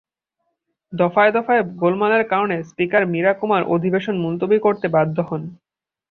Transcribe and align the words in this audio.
দফায় 0.93 1.31
দফায় 1.31 1.61
গোলমালের 1.75 2.23
কারণে 2.27 2.55
স্পিকার 2.63 3.03
মীরা 3.05 3.33
কুমার 3.33 3.61
অধিশেন 3.65 4.15
মুলতুবি 4.17 4.57
করতে 4.59 4.87
বাধ্য 4.87 5.17
হন। 5.21 5.41